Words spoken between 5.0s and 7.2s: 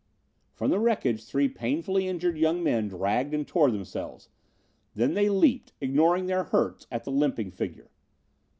they leaped ignoring their hurts at the